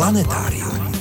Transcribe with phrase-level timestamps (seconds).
[0.00, 0.92] Planetárium.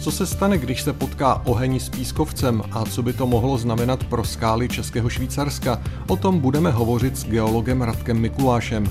[0.00, 4.04] Co se stane, když se potká oheň s pískovcem a co by to mohlo znamenat
[4.04, 5.82] pro skály Českého Švýcarska?
[6.08, 8.84] O tom budeme hovořit s geologem Radkem Mikulášem.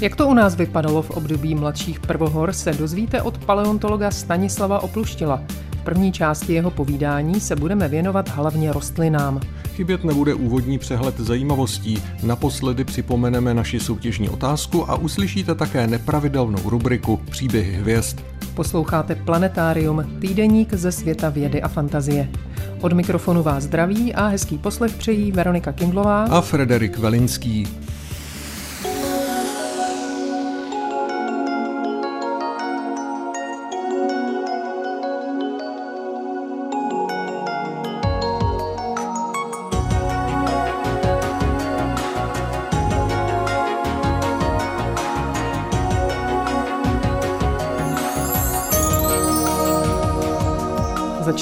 [0.00, 5.42] Jak to u nás vypadalo v období mladších prvohor, se dozvíte od paleontologa Stanislava Opluštila.
[5.82, 9.40] V první části jeho povídání se budeme věnovat hlavně rostlinám.
[9.74, 12.02] Chybět nebude úvodní přehled zajímavostí.
[12.22, 18.18] Naposledy připomeneme naši soutěžní otázku a uslyšíte také nepravidelnou rubriku Příběhy hvězd.
[18.54, 22.28] Posloucháte Planetárium, týdeník ze světa vědy a fantazie.
[22.80, 27.68] Od mikrofonu vás zdraví a hezký poslech přejí Veronika Kindlová a Frederik Velinský.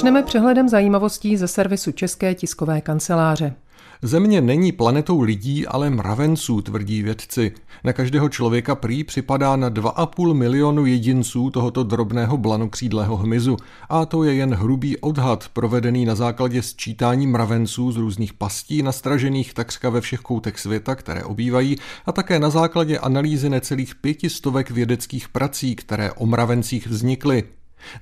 [0.00, 3.54] Začneme přehledem zajímavostí ze servisu České tiskové kanceláře.
[4.02, 7.52] Země není planetou lidí, ale mravenců, tvrdí vědci.
[7.84, 13.56] Na každého člověka prý připadá na 2,5 milionu jedinců tohoto drobného blanokřídlého hmyzu.
[13.88, 19.54] A to je jen hrubý odhad, provedený na základě sčítání mravenců z různých pastí, nastražených
[19.54, 25.28] takřka ve všech koutech světa, které obývají, a také na základě analýzy necelých pětistovek vědeckých
[25.28, 27.44] prací, které o mravencích vznikly.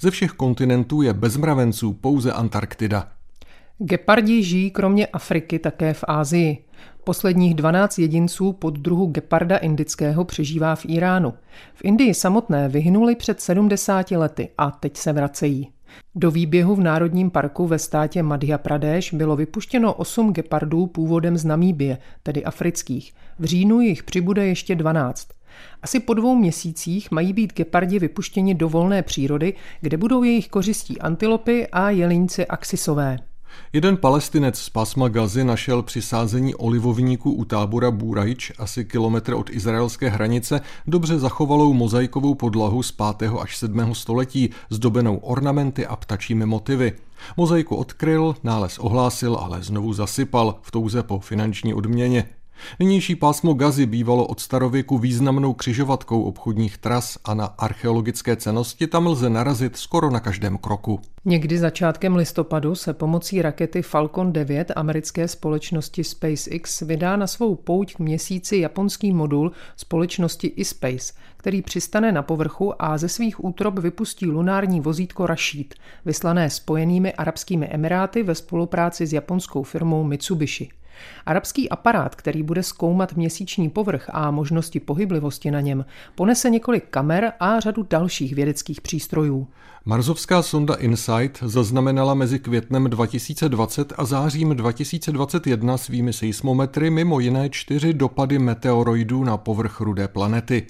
[0.01, 3.09] Ze všech kontinentů je bez mravenců pouze Antarktida.
[3.79, 6.65] Gepardi žijí kromě Afriky také v Ázii.
[7.05, 11.35] Posledních 12 jedinců pod druhu geparda indického přežívá v Iránu.
[11.75, 15.69] V Indii samotné vyhynuli před 70 lety a teď se vracejí.
[16.15, 21.45] Do výběhu v Národním parku ve státě Madhya Pradesh bylo vypuštěno 8 gepardů původem z
[21.45, 23.15] Namíbie, tedy afrických.
[23.39, 25.29] V říjnu jich přibude ještě 12.
[25.83, 31.01] Asi po dvou měsících mají být gepardi vypuštěni do volné přírody, kde budou jejich kořistí
[31.01, 33.19] antilopy a jelínci axisové.
[33.73, 39.51] Jeden palestinec z pásma Gazy našel při sázení olivovníku u tábora Burajč, asi kilometr od
[39.51, 43.31] izraelské hranice, dobře zachovalou mozaikovou podlahu z 5.
[43.41, 43.95] až 7.
[43.95, 46.93] století, zdobenou ornamenty a ptačími motivy.
[47.37, 52.25] Mozaiku odkryl, nález ohlásil, ale znovu zasypal v touze po finanční odměně.
[52.81, 59.07] Nynější pásmo Gazy bývalo od starověku významnou křižovatkou obchodních tras a na archeologické cenosti tam
[59.07, 61.01] lze narazit skoro na každém kroku.
[61.25, 67.95] Někdy začátkem listopadu se pomocí rakety Falcon 9 americké společnosti SpaceX vydá na svou pouť
[67.95, 74.27] k měsíci japonský modul společnosti iSpace, který přistane na povrchu a ze svých útrob vypustí
[74.27, 80.69] lunární vozítko Rashid, vyslané spojenými arabskými emiráty ve spolupráci s japonskou firmou Mitsubishi.
[81.27, 87.33] Arabský aparát, který bude zkoumat měsíční povrch a možnosti pohyblivosti na něm, ponese několik kamer
[87.41, 89.49] a řadu dalších vědeckých přístrojů.
[89.85, 97.95] Marzovská sonda InSight zaznamenala mezi květnem 2020 a zářím 2021 svými seismometry mimo jiné čtyři
[97.95, 100.67] dopady meteoroidů na povrch rudé planety.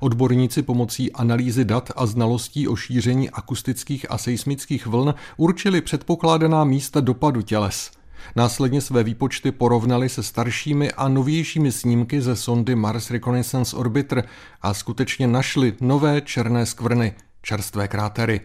[0.00, 7.00] Odborníci pomocí analýzy dat a znalostí o šíření akustických a seismických vln určili předpokládaná místa
[7.00, 7.90] dopadu těles.
[8.36, 14.24] Následně své výpočty porovnali se staršími a novějšími snímky ze sondy Mars Reconnaissance Orbiter
[14.62, 18.40] a skutečně našli nové černé skvrny, čerstvé krátery.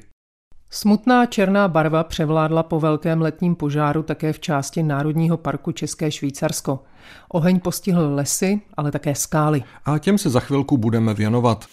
[0.74, 6.80] Smutná černá barva převládla po velkém letním požáru také v části Národního parku České Švýcarsko.
[7.30, 9.64] Oheň postihl lesy, ale také skály.
[9.86, 11.66] A těm se za chvilku budeme věnovat.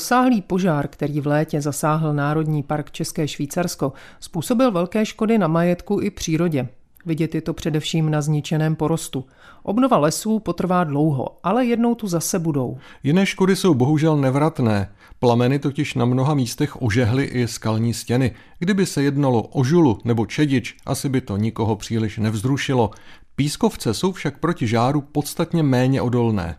[0.00, 6.00] Rozsáhlý požár, který v létě zasáhl Národní park České Švýcarsko, způsobil velké škody na majetku
[6.00, 6.68] i přírodě.
[7.06, 9.24] Vidět je to především na zničeném porostu.
[9.62, 12.78] Obnova lesů potrvá dlouho, ale jednou tu zase budou.
[13.02, 14.92] Jiné škody jsou bohužel nevratné.
[15.18, 18.34] Plameny totiž na mnoha místech ožehly i skalní stěny.
[18.58, 22.90] Kdyby se jednalo o žulu nebo čedič, asi by to nikoho příliš nevzrušilo.
[23.36, 26.56] Pískovce jsou však proti žáru podstatně méně odolné.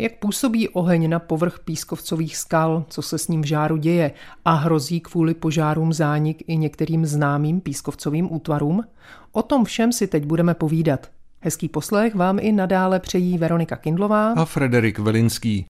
[0.00, 4.12] Jak působí oheň na povrch pískovcových skal, co se s ním v žáru děje
[4.44, 8.84] a hrozí kvůli požárům zánik i některým známým pískovcovým útvarům?
[9.32, 11.10] O tom všem si teď budeme povídat.
[11.40, 15.66] Hezký poslech vám i nadále přejí Veronika Kindlová a Frederik Velinský.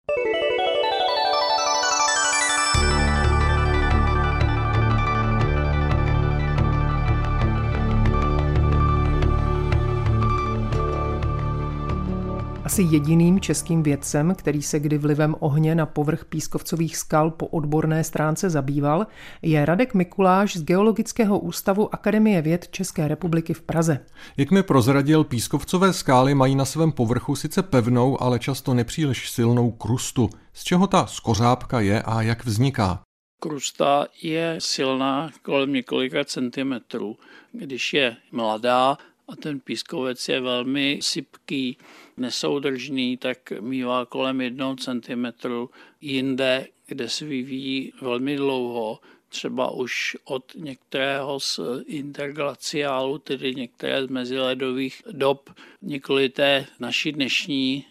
[12.69, 18.05] Asi jediným českým vědcem, který se kdy vlivem ohně na povrch pískovcových skal po odborné
[18.05, 19.07] stránce zabýval,
[19.43, 24.07] je Radek Mikuláš z Geologického ústavu Akademie věd České republiky v Praze.
[24.37, 29.71] Jak mi prozradil, pískovcové skály mají na svém povrchu sice pevnou, ale často nepříliš silnou
[29.71, 30.31] krustu.
[30.53, 33.01] Z čeho ta skořápka je a jak vzniká?
[33.41, 37.17] Krusta je silná kolem několika centimetrů.
[37.53, 38.99] Když je mladá
[39.29, 41.79] a ten pískovec je velmi sypký,
[42.17, 45.71] nesoudržný, tak mývá kolem jednoho centimetru.
[46.01, 54.07] Jinde, kde se vyvíjí velmi dlouho, třeba už od některého z interglaciálu, tedy některé z
[54.07, 55.51] meziledových dob,
[55.83, 57.85] nikoli té naší dnešní,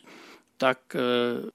[0.57, 1.00] tak eh,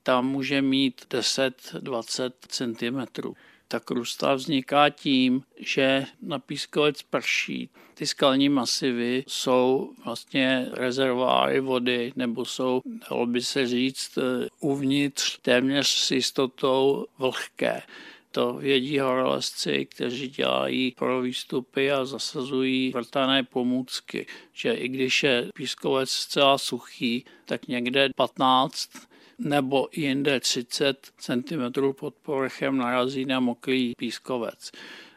[0.03, 3.29] tam může mít 10-20 cm.
[3.73, 7.69] Ta krusta vzniká tím, že na pískovec prší.
[7.95, 12.81] Ty skalní masivy jsou vlastně rezervoáry vody, nebo jsou,
[13.11, 14.19] dalo by se říct,
[14.61, 17.83] uvnitř téměř s jistotou vlhké.
[18.31, 25.49] To vědí horolezci, kteří dělají pro výstupy a zasazují vrtané pomůcky, že i když je
[25.55, 28.91] pískovec zcela suchý, tak někde 15
[29.39, 34.71] nebo jinde 30 cm pod povrchem narazí na mokrý pískovec.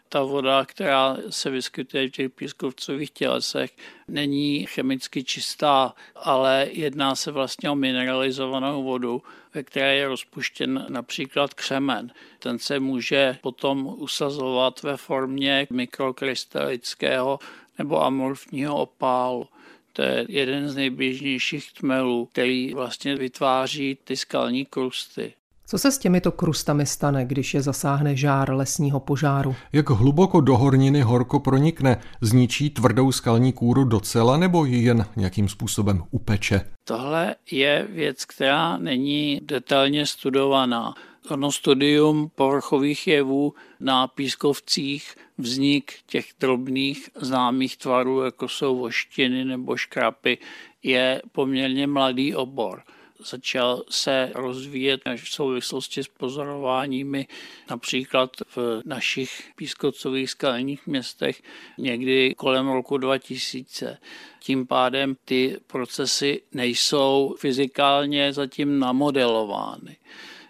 [0.09, 3.71] Ta voda, která se vyskytuje v těch pískovcových tělesech,
[4.07, 9.23] není chemicky čistá, ale jedná se vlastně o mineralizovanou vodu,
[9.53, 12.11] ve které je rozpuštěn například křemen.
[12.39, 17.39] Ten se může potom usazovat ve formě mikrokrystalického
[17.77, 19.47] nebo amorfního opálu.
[19.95, 25.33] To je jeden z nejběžnějších tmelů, který vlastně vytváří ty skalní krusty.
[25.67, 29.55] Co se s těmito krustami stane, když je zasáhne žár lesního požáru?
[29.73, 32.01] Jak hluboko do horniny horko pronikne?
[32.21, 36.61] Zničí tvrdou skalní kůru docela nebo ji jen nějakým způsobem upeče?
[36.83, 40.93] Tohle je věc, která není detailně studovaná.
[41.29, 49.77] Ono studium povrchových jevů na pískovcích, vznik těch drobných známých tvarů, jako jsou voštiny nebo
[49.77, 50.37] škrapy,
[50.83, 52.83] je poměrně mladý obor
[53.19, 57.27] začal se rozvíjet v souvislosti s pozorováními
[57.69, 61.41] například v našich pískocových skalních městech
[61.77, 63.97] někdy kolem roku 2000.
[64.39, 69.97] Tím pádem ty procesy nejsou fyzikálně zatím namodelovány.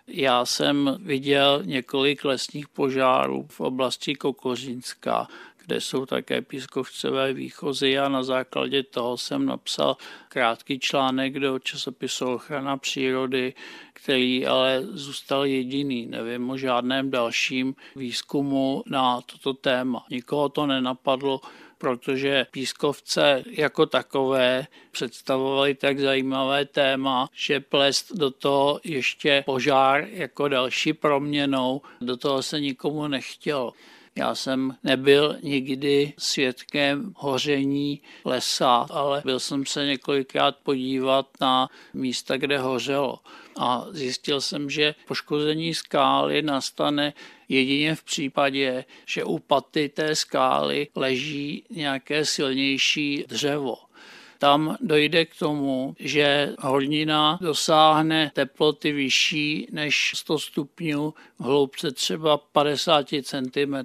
[0.07, 5.27] Já jsem viděl několik lesních požárů v oblasti Kokořínska,
[5.65, 9.97] kde jsou také pískovcové výchozy a na základě toho jsem napsal
[10.29, 13.53] krátký článek do časopisu Ochrana přírody,
[13.93, 16.05] který ale zůstal jediný.
[16.05, 20.05] Nevím o žádném dalším výzkumu na toto téma.
[20.09, 21.41] Nikoho to nenapadlo,
[21.77, 30.47] protože pískovce jako takové představovaly tak zajímavé téma, že plést do toho ještě požár jako
[30.47, 33.73] další proměnou, do toho se nikomu nechtělo.
[34.17, 42.37] Já jsem nebyl nikdy svědkem hoření lesa, ale byl jsem se několikrát podívat na místa,
[42.37, 43.19] kde hořelo.
[43.57, 47.13] A zjistil jsem, že poškození skály nastane
[47.49, 53.75] jedině v případě, že u paty té skály leží nějaké silnější dřevo
[54.37, 63.07] tam dojde k tomu, že hornina dosáhne teploty vyšší než 100 stupňů hloubce třeba 50
[63.23, 63.75] cm.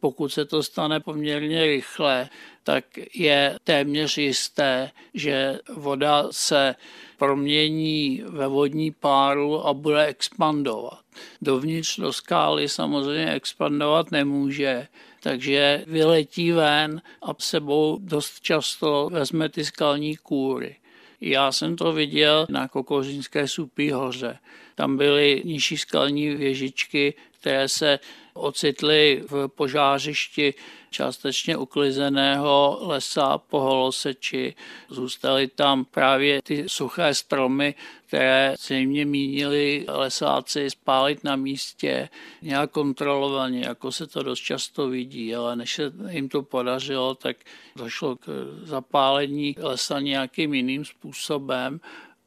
[0.00, 2.28] Pokud se to stane poměrně rychle,
[2.62, 2.84] tak
[3.14, 6.74] je téměř jisté, že voda se
[7.18, 11.00] promění ve vodní páru a bude expandovat.
[11.42, 14.88] Dovnitř do skály samozřejmě expandovat nemůže,
[15.20, 20.76] takže vyletí ven a sebou dost často vezme ty skalní kůry.
[21.20, 24.38] Já jsem to viděl na Kokořínské supí hoře.
[24.74, 27.98] Tam byly nižší skalní věžičky, které se
[28.34, 30.54] ocitly v požářišti
[30.90, 34.54] částečně uklizeného lesa po holoseči.
[34.88, 37.74] Zůstaly tam právě ty suché stromy,
[38.06, 42.08] které zřejmě mínili lesáci spálit na místě
[42.42, 47.36] nějak kontrolovaně, jako se to dost často vidí, ale než se jim to podařilo, tak
[47.76, 48.28] došlo k
[48.62, 51.80] zapálení lesa nějakým jiným způsobem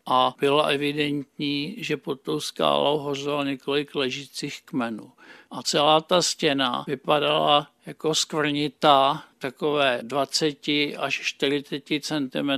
[0.05, 5.11] a bylo evidentní, že pod tou skálou hořelo několik ležících kmenů.
[5.53, 10.57] A celá ta stěna vypadala jako skvrnitá, takové 20
[10.97, 12.51] až 40 cm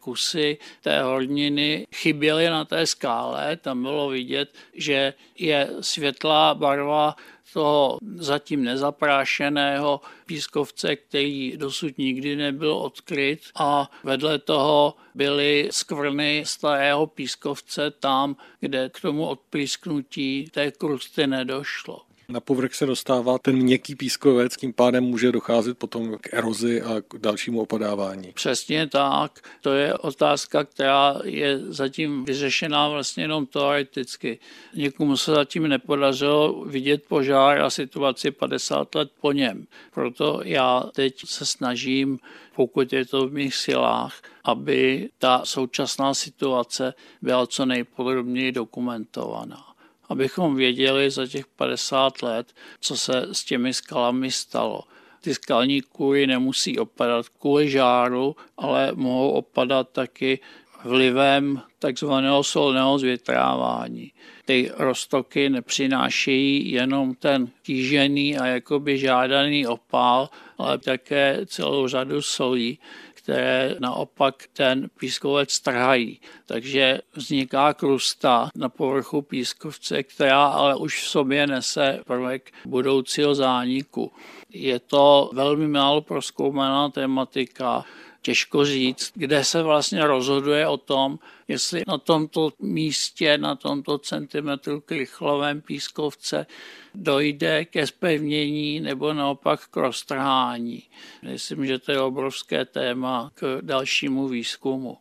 [0.00, 3.56] kusy té horniny chyběly na té skále.
[3.56, 7.16] Tam bylo vidět, že je světlá barva
[7.52, 17.06] toho zatím nezaprášeného pískovce, který dosud nikdy nebyl odkryt a vedle toho byly skvrny starého
[17.06, 22.00] pískovce tam, kde k tomu odpísknutí té krusty nedošlo.
[22.28, 27.00] Na povrch se dostává ten měkký pískovec, tím pádem může docházet potom k erozi a
[27.08, 28.32] k dalšímu opadávání.
[28.34, 29.40] Přesně tak.
[29.60, 34.38] To je otázka, která je zatím vyřešená vlastně jenom teoreticky.
[34.74, 39.66] Někomu se zatím nepodařilo vidět požár a situaci 50 let po něm.
[39.94, 42.18] Proto já teď se snažím,
[42.56, 49.74] pokud je to v mých silách, aby ta současná situace byla co nejpodrobněji dokumentovaná
[50.08, 54.80] abychom věděli za těch 50 let, co se s těmi skalami stalo.
[55.20, 60.40] Ty skalní kůry nemusí opadat kvůli žáru, ale mohou opadat taky
[60.84, 64.12] vlivem takzvaného solného zvětrávání.
[64.44, 72.78] Ty roztoky nepřinášejí jenom ten kýžený a jakoby žádaný opál, ale také celou řadu solí,
[73.24, 76.20] které naopak ten pískovec trhají.
[76.46, 84.12] Takže vzniká krusta na povrchu pískovce, která ale už v sobě nese prvek budoucího zániku.
[84.50, 87.84] Je to velmi málo proskoumaná tematika,
[88.24, 94.80] těžko říct, kde se vlastně rozhoduje o tom, jestli na tomto místě, na tomto centimetru
[94.80, 96.46] krychlovém pískovce
[96.94, 100.82] dojde ke spevnění nebo naopak k roztrhání.
[101.22, 104.98] Myslím, že to je obrovské téma k dalšímu výzkumu.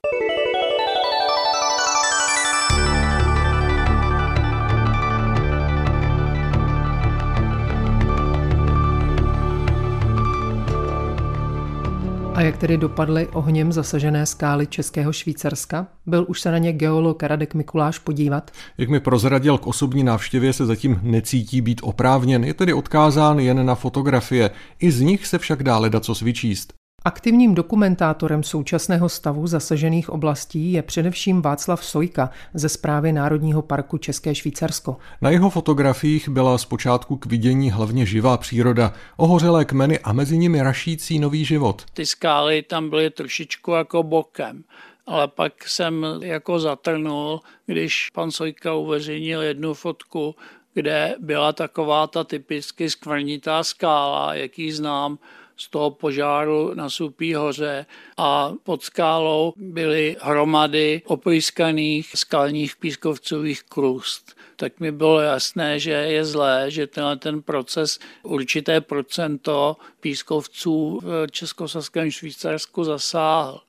[12.36, 15.88] A jak tedy dopadly ohněm zasažené skály Českého Švýcarska?
[16.06, 18.52] Byl už se na ně geolog Radek Mikuláš podívat?
[18.78, 23.66] Jak mi prozradil, k osobní návštěvě se zatím necítí být oprávněn, je tedy odkázán jen
[23.66, 24.50] na fotografie.
[24.80, 26.74] I z nich se však dá leda co vyčíst.
[27.05, 34.36] Aktivním dokumentátorem současného stavu zasažených oblastí je především Václav Sojka ze zprávy Národního parku České
[34.36, 34.98] Švýcarsko.
[35.22, 40.62] Na jeho fotografiích byla zpočátku k vidění hlavně živá příroda, ohořelé kmeny a mezi nimi
[40.62, 41.86] rašící nový život.
[41.93, 44.63] Ty skály tam byly trošičku jako bokem
[45.05, 50.36] ale pak jsem jako zatrnul, když pan Sojka uveřejnil jednu fotku,
[50.74, 55.17] kde byla taková ta typicky skvrnitá skála, jaký znám
[55.57, 57.86] z toho požáru na Supí hoře
[58.17, 64.36] a pod skálou byly hromady opryskaných skalních pískovcových krust.
[64.55, 71.31] Tak mi bylo jasné, že je zlé, že tenhle ten proces určité procento pískovců v
[71.31, 73.62] Českosaském Švýcarsku zasáhl.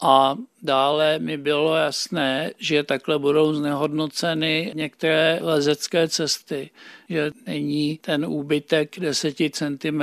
[0.00, 6.70] A dále mi bylo jasné, že takhle budou znehodnoceny některé lezecké cesty,
[7.08, 10.02] že není ten úbytek 10 cm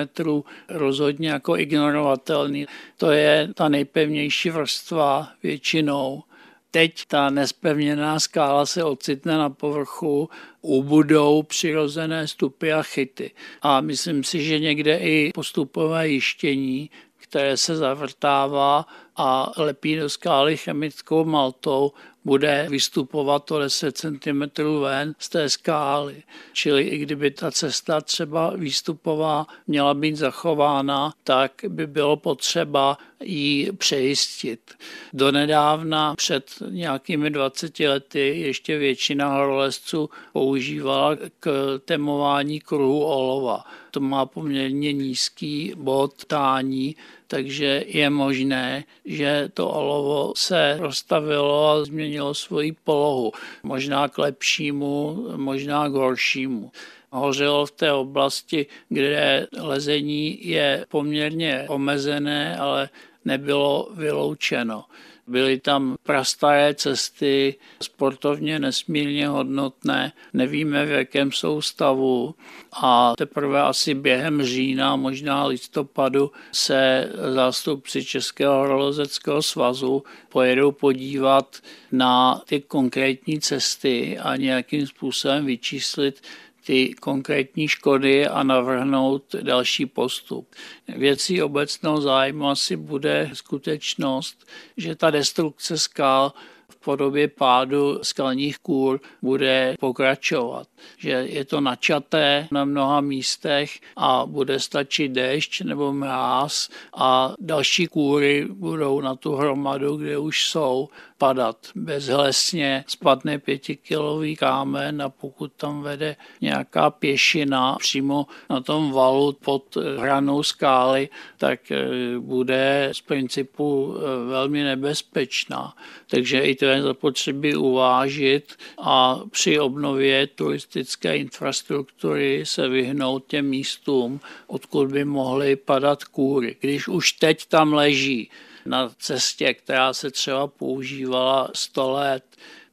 [0.70, 2.66] rozhodně jako ignorovatelný.
[2.98, 6.24] To je ta nejpevnější vrstva většinou.
[6.72, 10.30] Teď ta nespevněná skála se ocitne na povrchu,
[10.62, 13.32] ubudou přirozené stupy a chyty.
[13.62, 18.86] A myslím si, že někde i postupové jištění, které se zavrtává
[19.16, 21.92] a lepí do skály chemickou maltou,
[22.26, 24.44] bude vystupovat o 10 cm
[24.82, 26.24] ven z té skály.
[26.54, 33.72] Čili i kdyby ta cesta třeba výstupová měla být zachována, tak by bylo potřeba ji
[33.72, 34.72] přejistit.
[35.14, 43.64] Donedávna před nějakými 20 lety ještě většina horolezců používala k temování kruhu olova.
[43.92, 46.96] To má poměrně nízký bod tání,
[47.34, 53.32] takže je možné, že to olovo se rozstavilo a změnilo svoji polohu.
[53.64, 56.72] Možná k lepšímu, možná k horšímu
[57.14, 62.90] hořelo v té oblasti, kde lezení je poměrně omezené, ale
[63.26, 64.86] nebylo vyloučeno.
[65.28, 72.36] Byly tam prastaré cesty, sportovně nesmírně hodnotné, nevíme v jakém jsou stavu.
[72.82, 81.58] A teprve asi během října, možná listopadu se zástupci Českého horolezeckého svazu pojedou podívat
[81.92, 86.22] na ty konkrétní cesty a nějakým způsobem vyčíslit,
[86.66, 90.48] ty konkrétní škody a navrhnout další postup.
[90.88, 96.34] Věcí obecného zájmu asi bude skutečnost, že ta destrukce skal
[96.70, 100.68] v podobě pádu skalních kůr bude pokračovat.
[100.98, 107.88] Že je to načaté na mnoha místech a bude stačit déšť nebo mráz a další
[107.88, 110.90] kůry budou na tu hromadu, kde už jsou,
[111.24, 111.58] padat.
[111.76, 119.78] Bezhlesně spadne pětikilový kámen a pokud tam vede nějaká pěšina přímo na tom valu pod
[119.98, 121.86] hranou skály, tak eh,
[122.20, 125.74] bude z principu eh, velmi nebezpečná.
[126.08, 134.20] Takže i to je zapotřebí uvážit a při obnově turistické infrastruktury se vyhnout těm místům,
[134.48, 136.56] odkud by mohly padat kůry.
[136.60, 138.30] Když už teď tam leží
[138.66, 142.24] na cestě, která se třeba používala 100 let,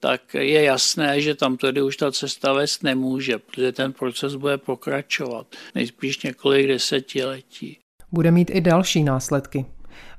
[0.00, 4.58] tak je jasné, že tam tedy už ta cesta vést nemůže, protože ten proces bude
[4.58, 7.78] pokračovat nejspíš několik desetiletí.
[8.12, 9.66] Bude mít i další následky.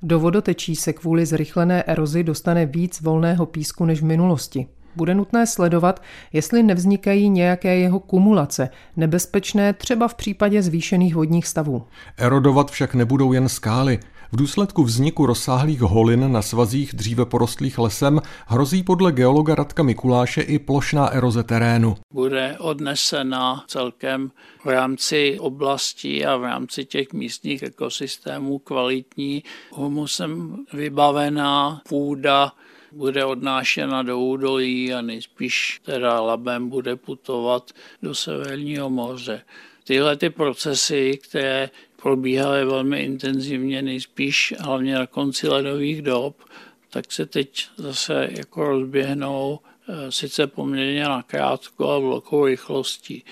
[0.02, 4.68] Do vodotečí se kvůli zrychlené erozi dostane víc volného písku než v minulosti.
[4.96, 6.02] Bude nutné sledovat,
[6.34, 11.84] jestli nevznikají nějaké jeho kumulace, nebezpečné třeba v případě zvýšených vodních stavů.
[12.18, 14.00] Erodovat však nebudou jen skály.
[14.34, 20.42] V důsledku vzniku rozsáhlých holin na svazích dříve porostlých lesem hrozí podle geologa Radka Mikuláše
[20.42, 21.98] i plošná eroze terénu.
[22.14, 24.32] Bude odnesena celkem
[24.64, 32.52] v rámci oblastí a v rámci těch místních ekosystémů kvalitní humusem vybavená půda,
[32.92, 37.72] bude odnášena do údolí a nejspíš teda labem bude putovat
[38.02, 39.42] do Severního moře.
[39.84, 41.70] Tyhle ty procesy, které
[42.02, 46.44] probíhaly velmi intenzivně, nejspíš hlavně na konci ledových dob,
[46.90, 53.24] tak se teď zase jako rozběhnou eh, sice poměrně nakrátko a velkou rychlostí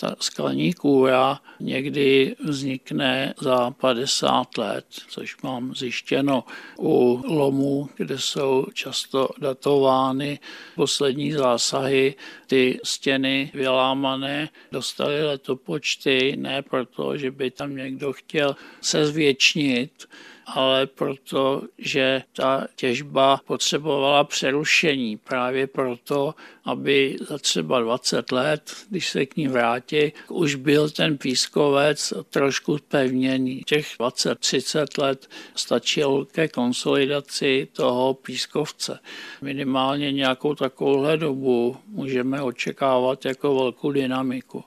[0.00, 6.44] ta skalní kůra někdy vznikne za 50 let, což mám zjištěno
[6.78, 10.38] u lomů, kde jsou často datovány
[10.74, 12.14] poslední zásahy.
[12.46, 20.08] Ty stěny vylámané dostaly letopočty ne proto, že by tam někdo chtěl se zvětšnit,
[20.54, 29.08] ale proto, že ta těžba potřebovala přerušení právě proto, aby za třeba 20 let, když
[29.08, 33.62] se k ní vrátí, už byl ten pískovec trošku pevněný.
[33.66, 38.98] Těch 20-30 let stačilo ke konsolidaci toho pískovce.
[39.42, 44.64] Minimálně nějakou takovouhle dobu můžeme očekávat jako velkou dynamiku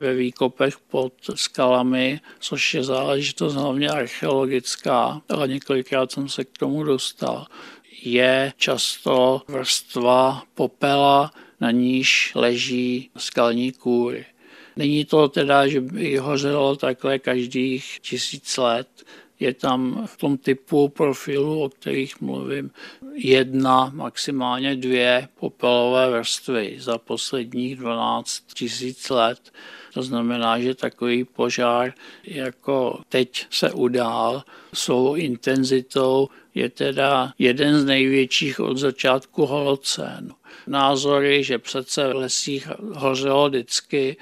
[0.00, 6.84] ve výkopech pod skalami, což je záležitost hlavně archeologická, ale několikrát jsem se k tomu
[6.84, 7.46] dostal,
[8.02, 14.26] je často vrstva popela, na níž leží skalní kůry.
[14.76, 18.88] Není to teda, že by hořelo takhle každých tisíc let,
[19.40, 22.70] je tam v tom typu profilu, o kterých mluvím,
[23.14, 29.52] jedna, maximálně dvě popelové vrstvy za posledních 12 tisíc let.
[29.94, 31.92] To znamená, že takový požár,
[32.24, 34.42] jako teď se udál,
[34.74, 40.34] svou intenzitou je teda jeden z největších od začátku holocénu.
[40.66, 44.16] Názory, že přece v lesích hořelo vždycky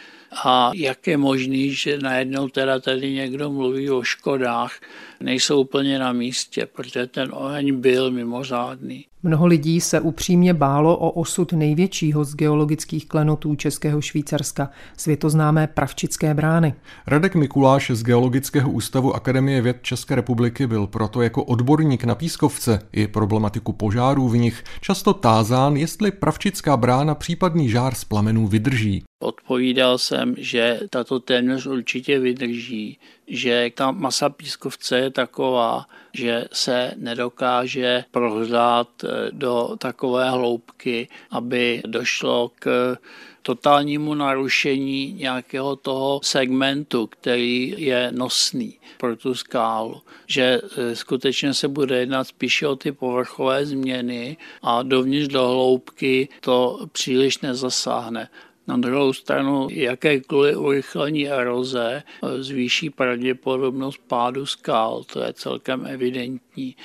[0.44, 4.80] a jak je možný, že najednou teda tady někdo mluví o škodách,
[5.20, 9.07] nejsou úplně na místě, protože ten oheň byl mimořádný.
[9.22, 16.34] Mnoho lidí se upřímně bálo o osud největšího z geologických klenotů Českého Švýcarska, světoznámé Pravčické
[16.34, 16.74] brány.
[17.06, 22.80] Radek Mikuláš z Geologického ústavu Akademie věd České republiky byl proto jako odborník na pískovce
[22.92, 29.07] i problematiku požárů v nich často tázán, jestli Pravčická brána případný žár z plamenů vydrží.
[29.20, 36.92] Odpovídal jsem, že tato téměř určitě vydrží, že ta masa pískovce je taková, že se
[36.96, 42.96] nedokáže prohřát eh, do takové hloubky, aby došlo k
[43.42, 50.02] totálnímu narušení nějakého toho segmentu, který je nosný pro tu skálu.
[50.26, 56.28] Že eh, skutečně se bude jednat spíše o ty povrchové změny a dovnitř do hloubky
[56.40, 58.28] to příliš nezasáhne.
[58.68, 62.02] Na druhou stranu jakékoliv urychlení eroze
[62.38, 66.76] zvýší pravděpodobnost pádu skal, to je celkem evidentní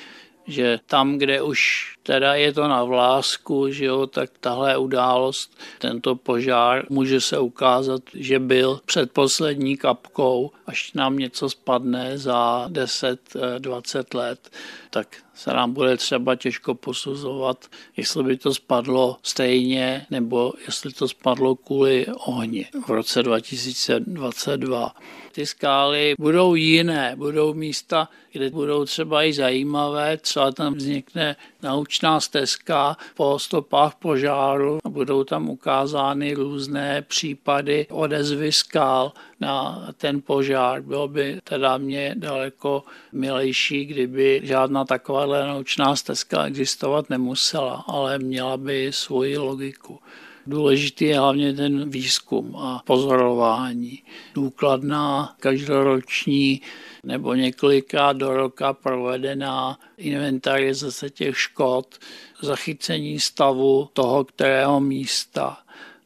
[0.46, 6.16] že tam, kde už teda je to na vlásku, že jo, tak tahle událost, tento
[6.16, 14.18] požár může se ukázat, že byl před poslední kapkou, až nám něco spadne za 10-20
[14.18, 14.50] let,
[14.90, 17.66] tak se nám bude třeba těžko posuzovat,
[17.96, 24.94] jestli by to spadlo stejně, nebo jestli to spadlo kvůli ohni v roce 2022.
[25.32, 32.20] Ty skály budou jiné, budou místa, kde budou třeba i zajímavé, třeba tam vznikne naučná
[32.20, 40.82] stezka po stopách požáru a budou tam ukázány různé případy odezvy skal na ten požár.
[40.82, 48.56] Bylo by teda mě daleko milejší, kdyby žádná taková naučná stezka existovat nemusela, ale měla
[48.56, 50.00] by svoji logiku.
[50.46, 54.02] Důležitý je hlavně ten výzkum a pozorování.
[54.34, 56.60] Důkladná každoroční
[57.04, 61.98] nebo několika do roka provedená inventarizace těch škod,
[62.42, 65.58] zachycení stavu toho kterého místa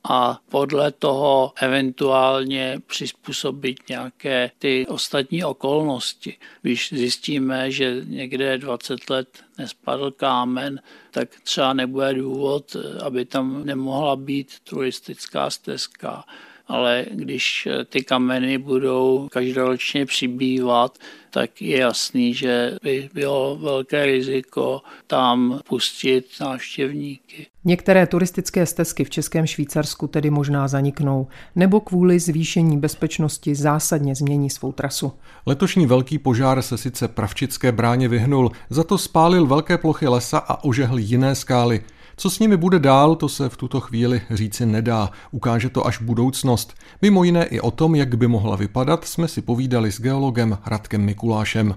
[0.08, 6.36] a podle toho eventuálně přizpůsobit nějaké ty ostatní okolnosti.
[6.62, 14.16] Když zjistíme, že někde 20 let nespadl kámen, tak třeba nebude důvod, aby tam nemohla
[14.16, 16.24] být turistická stezka
[16.68, 20.98] ale když ty kameny budou každoročně přibývat,
[21.30, 27.46] tak je jasný, že by bylo velké riziko tam pustit návštěvníky.
[27.64, 31.26] Některé turistické stezky v Českém Švýcarsku tedy možná zaniknou,
[31.56, 35.12] nebo kvůli zvýšení bezpečnosti zásadně změní svou trasu.
[35.46, 40.64] Letošní velký požár se sice Pravčické bráně vyhnul, za to spálil velké plochy lesa a
[40.64, 41.84] ožehl jiné skály.
[42.18, 45.10] Co s nimi bude dál, to se v tuto chvíli říci nedá.
[45.30, 46.74] Ukáže to až budoucnost.
[47.02, 51.00] Mimo jiné i o tom, jak by mohla vypadat, jsme si povídali s geologem Radkem
[51.00, 51.74] Mikulášem.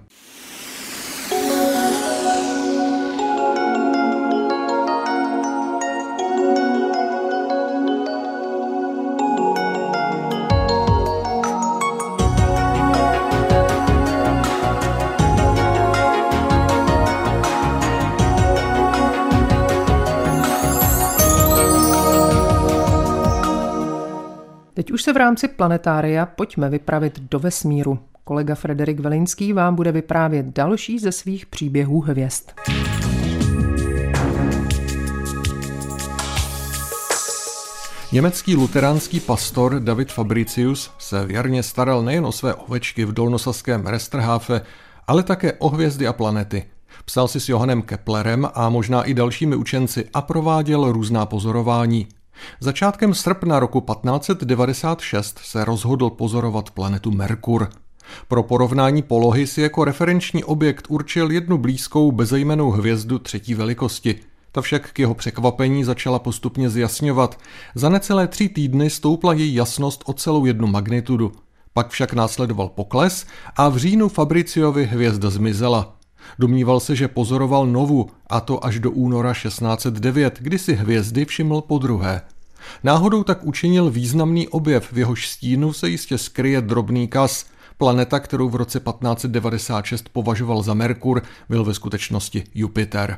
[24.81, 27.99] Teď už se v rámci planetária pojďme vypravit do vesmíru.
[28.23, 32.51] Kolega Frederik Velinský vám bude vyprávět další ze svých příběhů hvězd.
[38.11, 44.61] Německý luteránský pastor David Fabricius se věrně staral nejen o své ovečky v dolnosaském Resterhafe,
[45.07, 46.63] ale také o hvězdy a planety.
[47.05, 52.07] Psal si s Johannem Keplerem a možná i dalšími učenci a prováděl různá pozorování.
[52.59, 57.69] Začátkem srpna roku 1596 se rozhodl pozorovat planetu Merkur.
[58.27, 64.19] Pro porovnání polohy si jako referenční objekt určil jednu blízkou bezejmenou hvězdu třetí velikosti.
[64.51, 67.39] Ta však k jeho překvapení začala postupně zjasňovat.
[67.75, 71.31] Za necelé tři týdny stoupla její jasnost o celou jednu magnitudu.
[71.73, 76.00] Pak však následoval pokles a v říjnu Fabriciovi hvězda zmizela.
[76.39, 81.61] Domníval se, že pozoroval novu, a to až do února 1609, kdy si hvězdy všiml
[81.61, 82.21] po druhé.
[82.83, 87.45] Náhodou tak učinil významný objev, v jehož stínu se jistě skryje drobný kas.
[87.77, 93.17] Planeta, kterou v roce 1596 považoval za Merkur, byl ve skutečnosti Jupiter.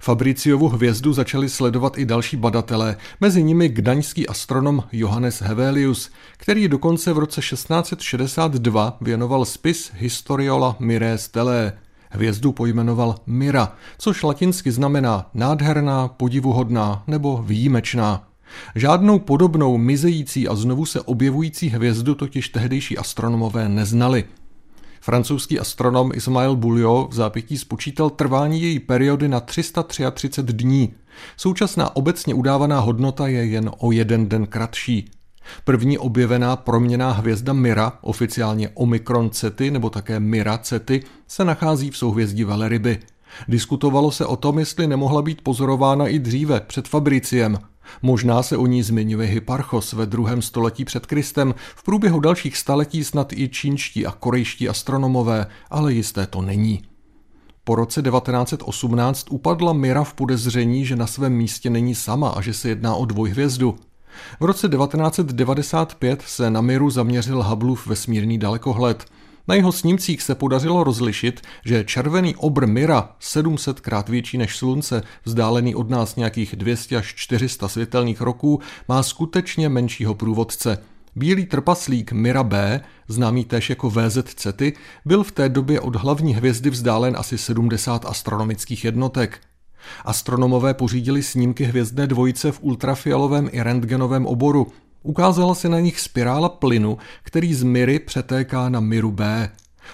[0.00, 7.12] Fabriciovu hvězdu začali sledovat i další badatelé, mezi nimi gdaňský astronom Johannes Hevelius, který dokonce
[7.12, 11.72] v roce 1662 věnoval spis Historiola Mirae Stellae.
[12.14, 18.28] Hvězdu pojmenoval Mira, což latinsky znamená nádherná, podivuhodná nebo výjimečná.
[18.74, 24.24] Žádnou podobnou mizející a znovu se objevující hvězdu totiž tehdejší astronomové neznali.
[25.00, 30.94] Francouzský astronom Ismail Bouliot v zápětí spočítal trvání její periody na 333 dní.
[31.36, 35.10] Současná obecně udávaná hodnota je jen o jeden den kratší.
[35.64, 41.96] První objevená proměná hvězda Mira, oficiálně Omikron Cety nebo také Mira Cety, se nachází v
[41.96, 42.98] souhvězdí Veleryby.
[43.48, 47.58] Diskutovalo se o tom, jestli nemohla být pozorována i dříve, před Fabriciem.
[48.02, 53.04] Možná se o ní zmiňuje Hyparchos ve druhém století před Kristem, v průběhu dalších staletí
[53.04, 56.82] snad i čínští a korejští astronomové, ale jisté to není.
[57.64, 62.54] Po roce 1918 upadla Mira v podezření, že na svém místě není sama a že
[62.54, 63.78] se jedná o dvojhvězdu.
[64.40, 69.04] V roce 1995 se na Miru zaměřil Hubbleův vesmírný dalekohled.
[69.48, 75.02] Na jeho snímcích se podařilo rozlišit, že červený obr Mira, 700 krát větší než Slunce,
[75.24, 80.78] vzdálený od nás nějakých 200 až 400 světelných roků, má skutečně menšího průvodce.
[81.16, 84.72] Bílý trpaslík Mira B, známý též jako VZ Cety,
[85.04, 89.40] byl v té době od hlavní hvězdy vzdálen asi 70 astronomických jednotek.
[90.04, 94.66] Astronomové pořídili snímky hvězdné dvojice v ultrafialovém i rentgenovém oboru.
[95.02, 99.50] Ukázala se na nich spirála plynu, který z Miry přetéká na Miru B.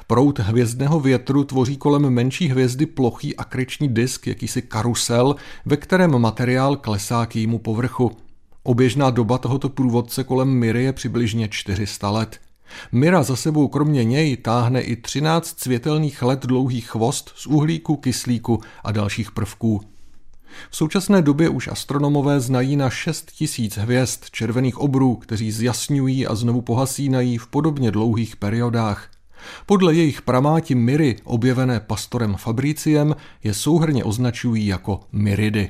[0.07, 6.77] Prout hvězdného větru tvoří kolem menší hvězdy plochý akriční disk, jakýsi karusel, ve kterém materiál
[6.77, 8.16] klesá k jejímu povrchu.
[8.62, 12.40] Oběžná doba tohoto průvodce kolem Miry je přibližně 400 let.
[12.92, 18.61] Mira za sebou kromě něj táhne i 13 světelných let dlouhý chvost z uhlíku, kyslíku
[18.85, 19.81] a dalších prvků.
[20.70, 26.35] V současné době už astronomové znají na 6 tisíc hvězd červených obrů, kteří zjasňují a
[26.35, 29.11] znovu pohasínají v podobně dlouhých periodách.
[29.66, 35.68] Podle jejich pramáti Miry, objevené pastorem Fabriciem, je souhrně označují jako Miridy.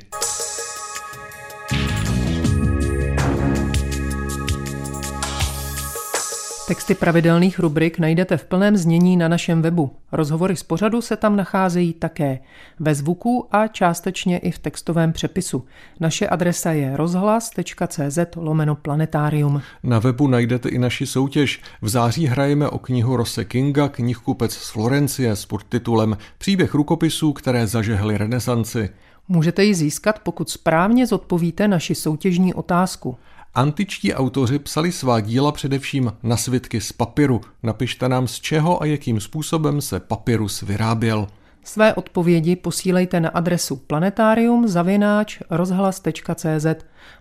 [6.69, 9.91] Texty pravidelných rubrik najdete v plném znění na našem webu.
[10.11, 12.39] Rozhovory z pořadu se tam nacházejí také
[12.79, 15.65] ve zvuku a částečně i v textovém přepisu.
[15.99, 19.61] Naše adresa je rozhlas.cz lomeno planetarium.
[19.83, 21.61] Na webu najdete i naši soutěž.
[21.81, 27.67] V září hrajeme o knihu Rose Kinga, knihkupec z Florencie s podtitulem Příběh rukopisů, které
[27.67, 28.89] zažehly renesanci.
[29.27, 33.17] Můžete ji získat, pokud správně zodpovíte naši soutěžní otázku.
[33.53, 37.41] Antičtí autoři psali svá díla především na svitky z papíru.
[37.63, 41.27] Napište nám, z čeho a jakým způsobem se papyrus vyráběl.
[41.63, 44.67] Své odpovědi posílejte na adresu planetarium.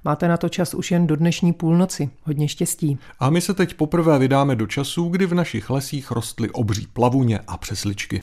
[0.05, 2.11] Máte na to čas už jen do dnešní půlnoci.
[2.23, 2.99] Hodně štěstí.
[3.21, 7.41] A my se teď poprvé vydáme do časů, kdy v našich lesích rostly obří plavuně
[7.47, 8.23] a přesličky.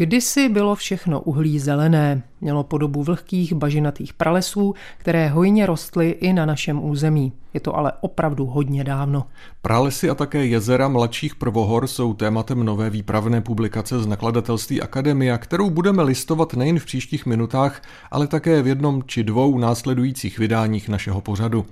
[0.00, 6.46] Kdysi bylo všechno uhlí zelené, mělo podobu vlhkých bažinatých pralesů, které hojně rostly i na
[6.46, 7.32] našem území.
[7.54, 9.26] Je to ale opravdu hodně dávno.
[9.62, 15.70] Pralesy a také jezera mladších prvohor jsou tématem nové výpravné publikace z nakladatelství Akademia, kterou
[15.70, 21.20] budeme listovat nejen v příštích minutách, ale také v jednom či dvou následujících vydáních našeho
[21.20, 21.66] pořadu.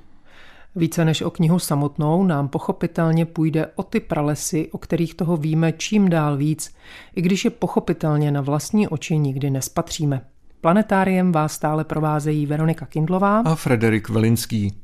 [0.79, 5.73] Více než o knihu samotnou nám pochopitelně půjde o ty pralesy, o kterých toho víme
[5.73, 6.75] čím dál víc,
[7.17, 10.21] i když je pochopitelně na vlastní oči nikdy nespatříme.
[10.61, 14.75] Planetáriem vás stále provázejí Veronika Kindlová a Frederik Velinský.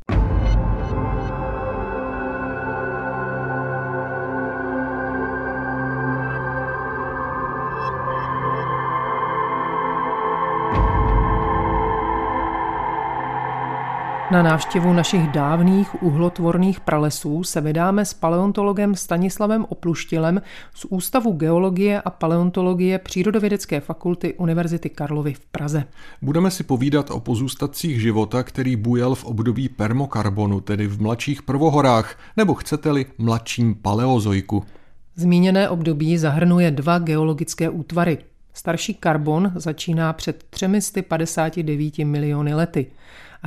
[14.34, 20.42] Na návštěvu našich dávných uhlotvorných pralesů se vydáme s paleontologem Stanislavem Opluštilem
[20.74, 25.84] z Ústavu geologie a paleontologie Přírodovědecké fakulty Univerzity Karlovy v Praze.
[26.22, 32.18] Budeme si povídat o pozůstatcích života, který bujel v období permokarbonu, tedy v mladších prvohorách,
[32.36, 34.64] nebo chcete-li mladším paleozoiku.
[35.16, 38.18] Zmíněné období zahrnuje dva geologické útvary.
[38.54, 42.86] Starší karbon začíná před 359 miliony lety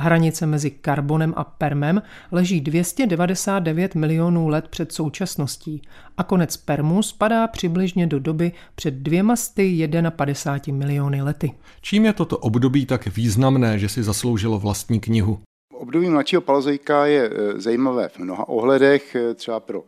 [0.00, 5.82] Hranice mezi karbonem a permem leží 299 milionů let před současností
[6.16, 11.52] a konec permu spadá přibližně do doby před dvěma sty 51 miliony lety.
[11.80, 15.38] Čím je toto období tak významné, že si zasloužilo vlastní knihu?
[15.74, 19.82] Období mladšího paleozoika je e, zajímavé v mnoha ohledech, e, třeba pro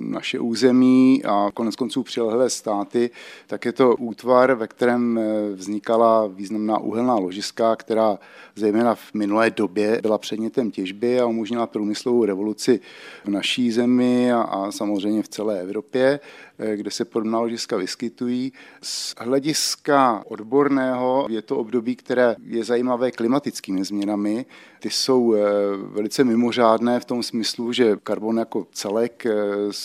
[0.00, 3.10] naše území a konec konců přilehlé státy,
[3.46, 8.18] tak je to útvar, ve kterém eh, vznikala významná uhelná ložiska, která
[8.56, 12.80] zejména v minulé době byla předmětem těžby a umožnila průmyslovou revoluci
[13.24, 16.20] v naší zemi a, a samozřejmě v celé Evropě.
[16.60, 18.52] Eh, kde se podobná ložiska vyskytují.
[18.82, 24.46] Z hlediska odborného je to období, které je zajímavé klimatickými změnami.
[24.80, 25.40] Ty jsou eh,
[25.76, 29.32] velice mimořádné v tom smyslu, že karbon jako celek eh,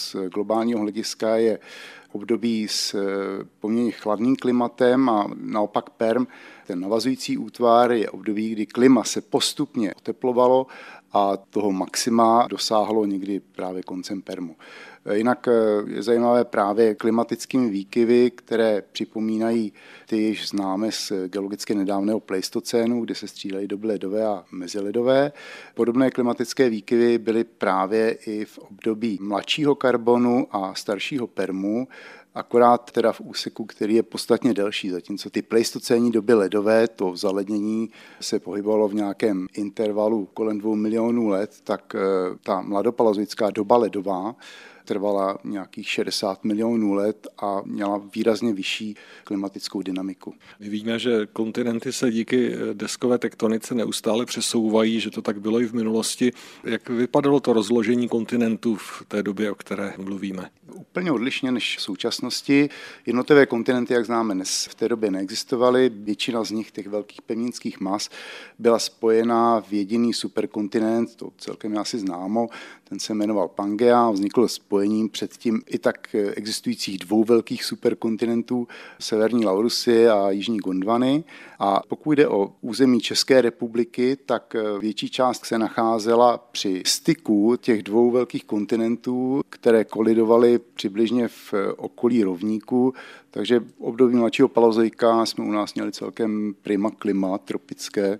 [0.04, 1.60] z globálního hlediska je
[2.12, 2.96] období s
[3.60, 6.28] poměrně chladným klimatem a naopak Perm,
[6.68, 10.68] ten navazující útvar, je období, kdy klima se postupně oteplovalo
[11.13, 14.56] a toho maxima dosáhlo někdy právě koncem Permu.
[15.12, 15.52] Jinak eh,
[15.88, 19.74] je zajímavé právě klimatickými výkyvy, které připomínají
[20.08, 25.32] ty již známe z geologicky nedávného pleistocénu, kde se střílejí doby ledové a meziledové.
[25.76, 31.88] Podobné klimatické výkyvy byly právě i v období mladšího karbonu a staršího permu,
[32.36, 37.89] akorát teda v úseku, který je podstatně delší, zatímco ty pleistocénní doby ledové, to zalednění
[38.20, 42.00] se pohybovalo v nějakém intervalu kolem dvou milionů let, tak eh,
[42.44, 44.36] ta mladopalazoická doba ledová
[44.86, 50.34] trvala nějakých 60 milionů let a měla výrazně vyšší klimatickou dynamiku.
[50.60, 55.65] My víme, že kontinenty se díky deskové tektonice neustále přesouvají, že to tak bylo i
[55.65, 56.32] v minulosti.
[56.63, 60.50] Jak vypadalo to rozložení kontinentů v té době, o které mluvíme?
[60.74, 62.69] Úplně odlišně než v současnosti.
[63.06, 65.91] Jednotlivé kontinenty, jak známe dnes, v té době neexistovaly.
[65.96, 68.10] Většina z nich, těch velkých pevninských mas,
[68.60, 72.50] byla spojená v jediný superkontinent, to celkem asi známo,
[72.94, 78.68] ten se jmenoval Pangea, vznikl spojením předtím i tak existujících dvou velkých superkontinentů,
[79.00, 81.24] severní Laurusy a jižní Gondvany.
[81.60, 87.84] A pokud jde o území České republiky, tak větší část se nacházela při styku těch
[87.84, 92.94] dvou velkých kontinentů, které kolidovaly přibližně v okolí rovníku,
[93.32, 98.20] takže v období mladšího palozoika jsme u nás měli celkem prima klima tropické,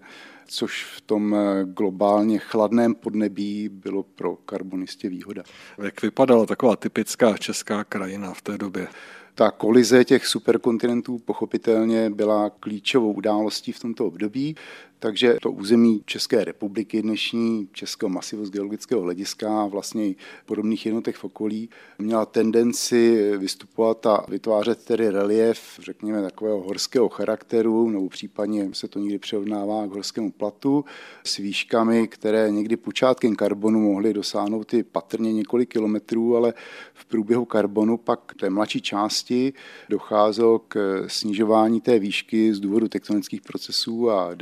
[0.54, 5.44] což v tom globálně chladném podnebí bylo pro karbonisty výhoda.
[5.84, 8.88] Jak vypadala taková typická česká krajina v té době?
[9.36, 14.56] Ta kolize těch superkontinentů pochopitelně byla klíčovou událostí v tomto období.
[15.04, 21.16] Takže to území České republiky, dnešní českého masivu z geologického hlediska a vlastně podobných jednotek
[21.16, 28.70] v okolí, měla tendenci vystupovat a vytvářet tedy relief, řekněme, takového horského charakteru, nebo případně
[28.74, 30.86] se to někdy přirovnává k horskému platu,
[31.24, 36.54] s výškami, které někdy počátkem karbonu mohly dosáhnout i patrně několik kilometrů, ale
[36.94, 39.54] v průběhu karbonu pak té mladší části
[39.90, 44.34] docházelo k snižování té výšky z důvodu tektonických procesů a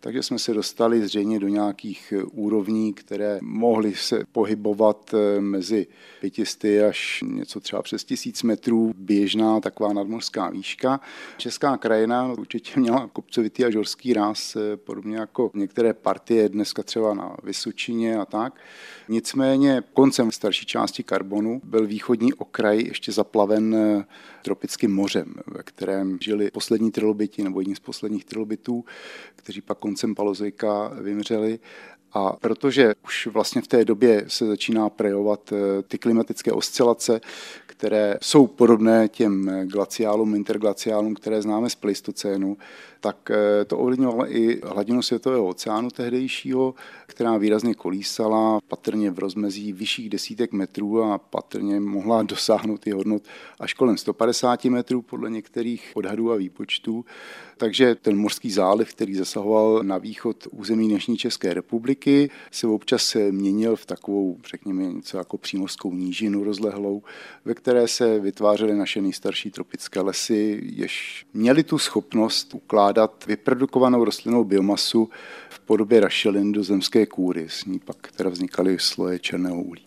[0.00, 5.86] takže jsme se dostali zřejmě do nějakých eh, úrovní, které mohly se pohybovat eh, mezi
[6.20, 11.00] 500 až něco třeba přes tisíc metrů, běžná taková nadmořská výška.
[11.36, 17.14] Česká krajina určitě měla kopcovitý a žorský ráz, eh, podobně jako některé partie dneska třeba
[17.14, 18.60] na Vysočině a tak.
[19.08, 23.76] Nicméně koncem starší části karbonu byl východní okraj ještě zaplaven
[24.48, 28.84] tropickým mořem, ve kterém žili poslední trilobiti nebo jedni z posledních trilobitů,
[29.36, 31.58] kteří pak koncem palozoika vymřeli.
[32.12, 37.20] A protože už vlastně v té době se začíná prejovat eh, ty klimatické oscilace,
[37.66, 42.56] které jsou podobné těm glaciálům, interglaciálům, které známe z Pleistocénu,
[43.00, 46.74] tak eh, to ovlivňovalo i hladinu světového oceánu tehdejšího,
[47.06, 53.22] která výrazně kolísala, patrně v rozmezí vyšších desítek metrů a patrně mohla dosáhnout i hodnot
[53.60, 57.04] až kolem 150 metrů podle některých odhadů a výpočtů.
[57.58, 63.76] Takže ten mořský záliv, který zasahoval na východ území dnešní České republiky, se občas měnil
[63.76, 67.02] v takovou, řekněme, něco jako přímořskou nížinu rozlehlou,
[67.44, 74.44] ve které se vytvářely naše nejstarší tropické lesy, jež měly tu schopnost ukládat vyprodukovanou rostlinnou
[74.44, 75.08] biomasu
[75.50, 77.46] v podobě rašelin do zemské kůry.
[77.48, 79.82] S ní pak teda vznikaly sloje černého uhlí.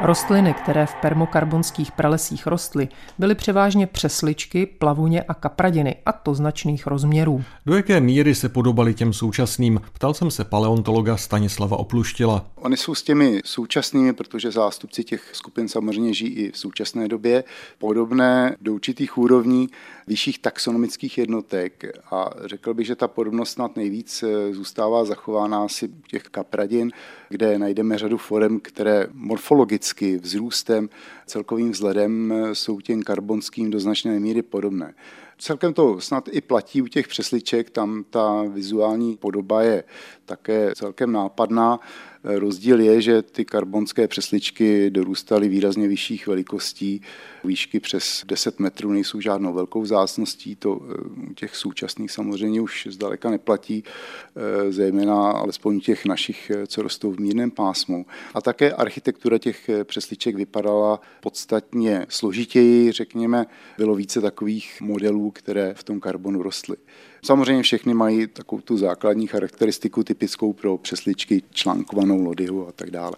[0.00, 6.86] Rostliny, které v permokarbonských pralesích rostly, byly převážně přesličky, plavuně a kapradiny, a to značných
[6.86, 7.44] rozměrů.
[7.66, 9.80] Do jaké míry se podobaly těm současným?
[9.92, 12.46] Ptal jsem se paleontologa Stanislava Opluštila.
[12.54, 17.44] Oni jsou s těmi současnými, protože zástupci těch skupin samozřejmě žijí i v současné době,
[17.78, 19.68] podobné do určitých úrovní
[20.08, 25.88] vyšších taxonomických jednotek a řekl bych, že ta podobnost snad nejvíc eh, zůstává zachována asi
[25.88, 26.90] u těch kapradin,
[27.28, 30.88] kde najdeme řadu forem, které morfologicky vzrůstem,
[31.26, 34.94] celkovým vzhledem eh, jsou těm karbonským do značné míry podobné.
[35.38, 39.84] Celkem to snad i platí u těch přesliček, tam ta vizuální podoba je
[40.24, 41.80] také celkem nápadná.
[42.24, 47.00] Rozdíl je, že ty karbonské přesličky dorůstaly výrazně vyšších velikostí.
[47.44, 52.88] Výšky přes 10 metrů nejsou žádnou velkou vzácností, to eh, u těch současných samozřejmě už
[52.90, 58.06] zdaleka neplatí, eh, zejména alespoň těch našich, eh, co rostou v mírném pásmu.
[58.34, 63.46] A také architektura těch přesliček vypadala podstatně složitěji, řekněme,
[63.78, 66.76] bylo více takových modelů, které v tom karbonu rostly.
[67.22, 73.12] Samozřejmě všechny mají takovou tu základní charakteristiku typickou pro přesličky, článkovanou lodyhu a tak dále.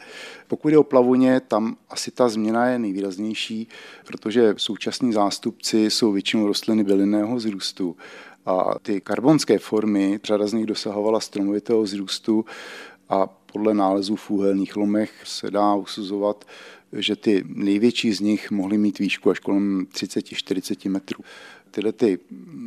[0.49, 3.69] Pokud jde o plavuně, tam asi ta změna je nejvýraznější,
[4.07, 7.97] protože současní zástupci jsou většinou rostliny bylinného vzrůstu
[8.47, 12.45] a ty karbonské formy, řada z nich dosahovala stromovitého vzrůstu
[13.09, 16.45] a podle nálezů v úhelných lomech se dá usuzovat,
[16.93, 21.25] že ty největší z nich mohly mít výšku až kolem 30-40 metrů.
[21.71, 22.19] Tyhle ty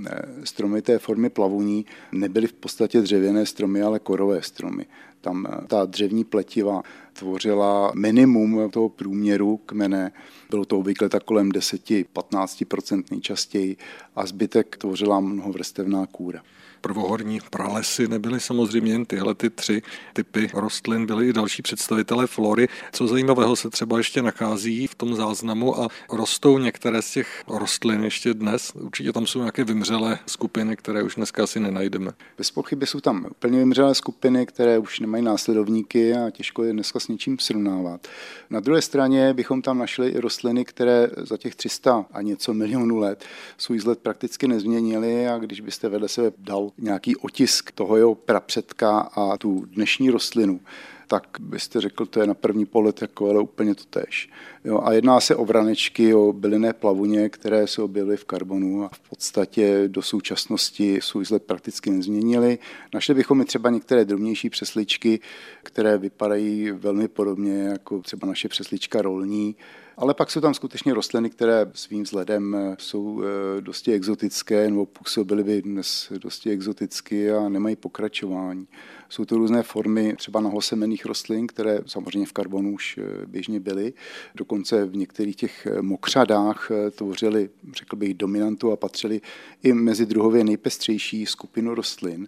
[0.07, 4.86] eh, stromy té formy plavuní nebyly v podstatě dřevěné stromy, ale korové stromy.
[5.21, 6.81] Tam eh, ta dřevní pletiva
[7.13, 10.12] tvořila minimum toho průměru kmene.
[10.49, 13.77] Bylo to obvykle tak kolem 10-15% nejčastěji
[14.15, 16.43] a zbytek tvořila mnohovrstevná kůra
[16.84, 19.82] prvohorní pralesy nebyly samozřejmě jen tyhle ty tři
[20.14, 22.68] typy rostlin, byly i další představitelé flory.
[22.91, 28.03] Co zajímavého se třeba ještě nachází v tom záznamu a rostou některé z těch rostlin
[28.03, 28.72] ještě dnes?
[28.76, 32.12] Určitě tam jsou nějaké vymřelé skupiny, které už dneska asi nenajdeme.
[32.38, 36.99] Bez pochyby jsou tam úplně vymřelé skupiny, které už nemají následovníky a těžko je dneska
[36.99, 38.07] s něčím srovnávat.
[38.49, 42.97] Na druhé straně bychom tam našli i rostliny, které za těch 300 a něco milionů
[42.97, 43.26] let
[43.57, 48.99] svůj vzhled prakticky nezměnily a když byste vedle sebe dal nějaký otisk toho jeho prapředka
[48.99, 50.61] a tu dnešní rostlinu,
[51.07, 54.30] tak byste řekl, to je na první pohled jako, ale úplně to tež.
[54.66, 58.89] Jo, a jedná se o vranečky, o bylinné plavuně, které se objevily v karbonu a
[58.93, 62.59] v podstatě do současnosti svůj vzhled prakticky nezměnily.
[62.93, 65.20] Našli bychom i třeba některé drobnější přesličky,
[65.64, 69.55] které vypadají velmi podobně jako třeba naše přeslička rolní,
[69.97, 75.43] ale pak jsou tam skutečně rostliny, které svým vzhledem jsou eh, dosti exotické nebo působily
[75.43, 78.68] by dnes dosti exoticky a nemají pokračování.
[79.09, 83.93] Jsou to různé formy třeba nahosemených rostlin, které samozřejmě v karbonu už eh, běžně byly.
[84.36, 84.53] Dokonce
[84.86, 89.22] v některých těch mokřadách tvořily, řekl bych, dominantu a patřily
[89.64, 92.28] i mezi druhově nejpestřejší skupinu rostlin.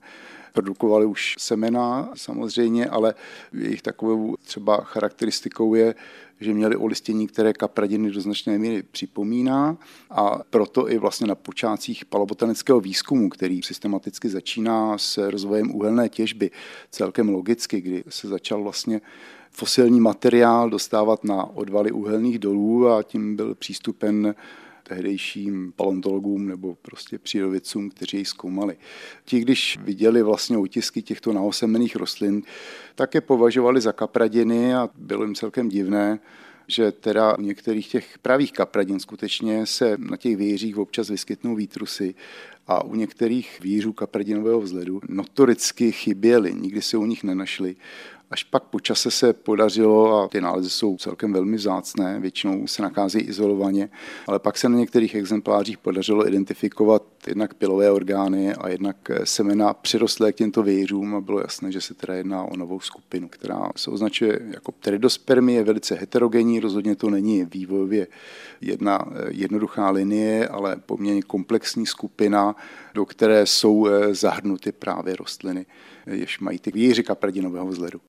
[0.53, 3.13] Produkovali už semena samozřejmě, ale
[3.53, 5.95] jejich takovou třeba charakteristikou je,
[6.39, 9.77] že měli olistění, které kapradiny do značné míry připomíná
[10.09, 16.51] a proto i vlastně na počátcích palobotanického výzkumu, který systematicky začíná s rozvojem uhelné těžby,
[16.91, 19.01] celkem logicky, kdy se začal vlastně
[19.55, 24.35] fosilní materiál dostávat na odvaly uhelných dolů a tím byl přístupen
[24.83, 28.77] tehdejším paleontologům nebo prostě přírodovědcům, kteří ji zkoumali.
[29.25, 32.41] Ti, když viděli vlastně otisky těchto naosemených rostlin,
[32.95, 36.19] tak je považovali za kapradiny a bylo jim celkem divné,
[36.67, 42.15] že teda u některých těch pravých kapradin skutečně se na těch vějířích občas vyskytnou výtrusy
[42.67, 47.75] a u některých výřů kapradinového vzhledu notoricky chyběly, nikdy se u nich nenašli.
[48.31, 52.81] Až pak po čase se podařilo, a ty nálezy jsou celkem velmi vzácné, většinou se
[52.81, 53.89] nachází izolovaně,
[54.27, 60.31] ale pak se na některých exemplářích podařilo identifikovat jednak pilové orgány a jednak semena přirostlé
[60.31, 63.91] k těmto vějířům a bylo jasné, že se teda jedná o novou skupinu, která se
[63.91, 68.07] označuje jako pteridospermie, velice heterogenní, rozhodně to není vývojově
[68.61, 72.54] jedna jednoduchá linie, ale poměrně komplexní skupina,
[72.93, 75.65] do které jsou zahrnuty právě rostliny,
[76.05, 78.01] jež mají ty vějíři kapradinového vzhledu.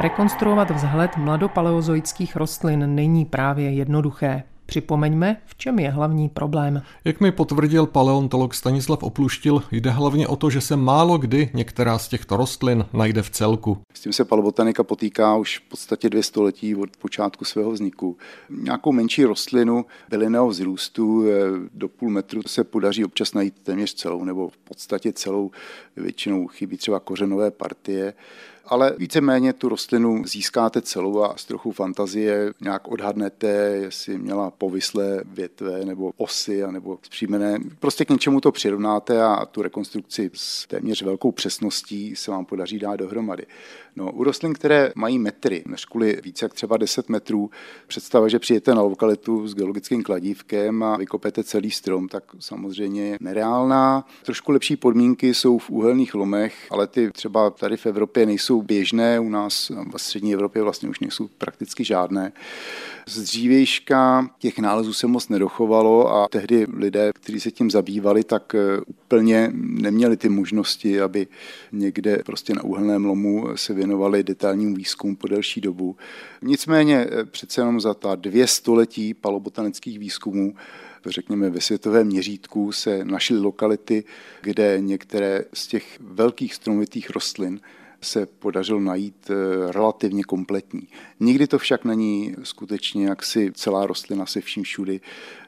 [0.00, 4.42] Rekonstruovat vzhled mladopaleozoických rostlin není právě jednoduché.
[4.68, 6.82] Připomeňme, v čem je hlavní problém.
[7.04, 11.98] Jak mi potvrdil paleontolog Stanislav Opluštil, jde hlavně o to, že se málo kdy některá
[11.98, 13.78] z těchto rostlin najde v celku.
[13.94, 18.16] S tím se paleobotanika potýká už v podstatě dvě století od počátku svého vzniku.
[18.50, 21.30] Nějakou menší rostlinu bylinného vzrůstu eh,
[21.74, 25.50] do půl metru se podaří občas najít téměř celou, nebo v podstatě celou,
[25.96, 28.14] většinou chybí třeba kořenové partie
[28.68, 33.48] ale víceméně tu rostlinu získáte celou a z trochu fantazie nějak odhadnete,
[33.82, 37.58] jestli měla povislé větve nebo osy a nebo zpříjmené.
[37.78, 42.78] Prostě k něčemu to přirovnáte a tu rekonstrukci s téměř velkou přesností se vám podaří
[42.78, 43.46] dát dohromady.
[43.96, 47.50] No, u rostlin, které mají metry, než kvůli více jak třeba 10 metrů,
[47.86, 53.18] představa, že přijete na lokalitu s geologickým kladívkem a vykopete celý strom, tak samozřejmě je
[53.20, 54.06] nereálná.
[54.24, 59.20] Trošku lepší podmínky jsou v úhelných lomech, ale ty třeba tady v Evropě nejsou běžné,
[59.20, 62.32] u nás v střední Evropě vlastně už nejsou prakticky žádné.
[63.06, 68.54] Z dřívějška těch nálezů se moc nedochovalo a tehdy lidé, kteří se tím zabývali, tak
[68.54, 71.26] eh, úplně neměli ty možnosti, aby
[71.72, 75.96] někde prostě na úhelném lomu se věnovali detailnímu výzkumu po delší dobu.
[76.42, 80.54] Nicméně eh, přece jenom za ta dvě století palobotanických výzkumů
[81.06, 84.04] řekněme ve světovém měřítku se našly lokality,
[84.42, 87.60] kde některé z těch velkých stromovitých rostlin
[88.00, 90.88] se podařilo najít eh, relativně kompletní.
[91.20, 95.00] Nikdy to však není skutečně jaksi celá rostlina se vším všudy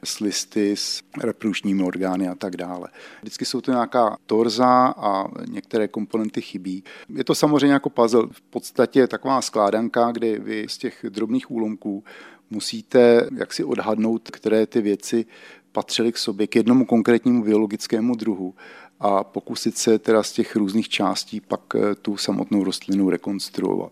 [0.03, 2.87] s listy, s reprodukčními orgány a tak dále.
[3.21, 6.83] Vždycky jsou to nějaká torza a některé komponenty chybí.
[7.09, 12.03] Je to samozřejmě jako puzzle, v podstatě taková skládanka, kdy vy z těch drobných úlomků
[12.49, 15.25] musíte jaksi odhadnout, které ty věci
[15.71, 18.55] patřily k sobě, k jednomu konkrétnímu biologickému druhu
[19.01, 23.91] a pokusit se teda z těch různých částí pak eh, tu samotnou rostlinu rekonstruovat.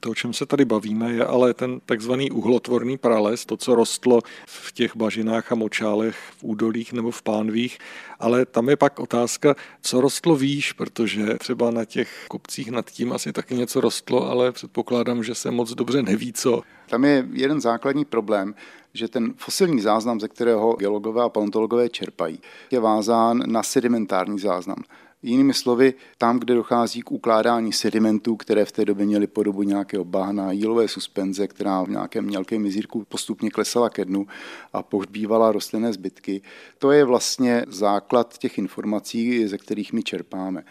[0.00, 4.20] To, o čem se tady bavíme, je ale ten takzvaný uhlotvorný prales, to, co rostlo
[4.46, 7.78] v těch bažinách a močálech, v údolích nebo v pánvích,
[8.18, 13.12] ale tam je pak otázka, co rostlo výš, protože třeba na těch kopcích nad tím
[13.12, 16.62] asi taky něco rostlo, ale předpokládám, že se moc dobře neví, co.
[16.88, 18.54] Tam je jeden základní problém,
[18.98, 22.40] že ten fosilní záznam, ze kterého geologové a paleontologové čerpají,
[22.70, 24.76] je vázán na sedimentární záznam.
[25.22, 30.04] Jinými slovy, tam, kde dochází k ukládání sedimentů, které v té době měly podobu nějakého
[30.04, 34.26] bahna, jílové suspenze, která v nějakém mělkém mizírku postupně klesala ke dnu
[34.72, 36.42] a pohřbívala rostlinné zbytky,
[36.78, 40.64] to je vlastně základ těch informací, ze kterých my čerpáme.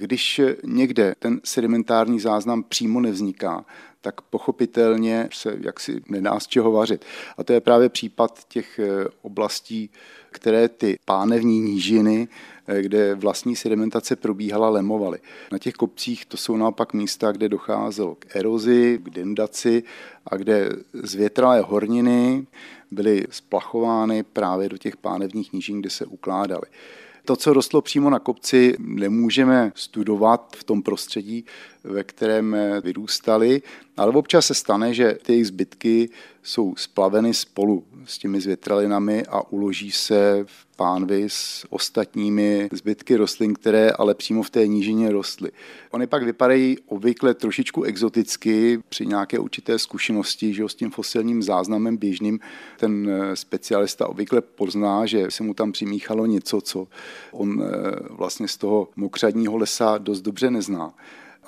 [0.00, 3.64] Když někde ten sedimentární záznam přímo nevzniká,
[4.00, 7.04] tak pochopitelně se jaksi nedá z čeho vařit.
[7.38, 9.90] A to je právě případ těch eh, oblastí,
[10.30, 12.28] které ty pánevní nížiny,
[12.66, 15.18] eh, kde vlastní sedimentace probíhala, lemovaly.
[15.52, 19.82] Na těch kopcích to jsou naopak místa, kde docházelo k erozi, k dendaci
[20.26, 22.46] a kde zvětralé horniny
[22.90, 26.66] byly splachovány právě do těch pánevních nížin, kde se ukládaly.
[27.24, 31.44] To, co rostlo přímo na kopci, nemůžeme studovat v tom prostředí,
[31.84, 33.62] ve kterém vyrůstali,
[33.96, 36.08] ale občas se stane, že ty jejich zbytky
[36.42, 43.54] jsou splaveny spolu s těmi zvětralinami a uloží se v pánvi s ostatními zbytky rostlin,
[43.54, 45.50] které ale přímo v té nížině rostly.
[45.90, 51.96] Ony pak vypadají obvykle trošičku exoticky při nějaké určité zkušenosti, že s tím fosilním záznamem
[51.96, 52.40] běžným
[52.76, 56.88] ten eh, specialista obvykle pozná, že se mu tam přimíchalo něco, co
[57.32, 57.70] on eh,
[58.10, 60.94] vlastně z toho mokřadního lesa dost dobře nezná